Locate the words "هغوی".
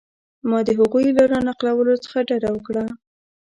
0.79-1.05